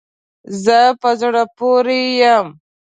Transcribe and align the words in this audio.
زه 0.63 0.79
په 1.01 1.09
زړه 1.21 1.43
پوری 1.57 2.03
یم 2.21 2.47